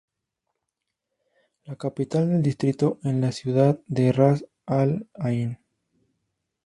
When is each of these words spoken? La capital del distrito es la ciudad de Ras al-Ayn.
La 1.65 1.75
capital 1.75 2.27
del 2.27 2.41
distrito 2.41 2.97
es 3.03 3.13
la 3.13 3.31
ciudad 3.31 3.79
de 3.85 4.11
Ras 4.11 4.43
al-Ayn. 4.65 5.59